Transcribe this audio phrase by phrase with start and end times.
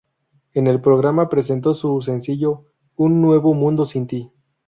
[0.55, 2.65] En el programa presentó su sencillo
[2.95, 4.31] "Un nuevo mundo sin ti".